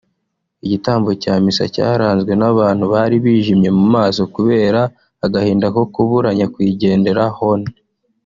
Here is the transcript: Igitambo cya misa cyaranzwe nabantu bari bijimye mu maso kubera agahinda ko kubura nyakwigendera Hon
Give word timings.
Igitambo 0.65 1.09
cya 1.21 1.33
misa 1.43 1.65
cyaranzwe 1.75 2.31
nabantu 2.39 2.85
bari 2.93 3.15
bijimye 3.25 3.69
mu 3.77 3.85
maso 3.95 4.21
kubera 4.35 4.81
agahinda 5.25 5.67
ko 5.75 5.81
kubura 5.93 6.29
nyakwigendera 6.37 7.23
Hon 7.37 7.61